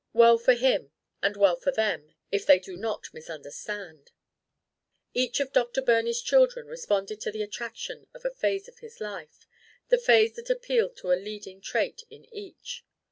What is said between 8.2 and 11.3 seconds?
a phase of his life the phase that appealed to a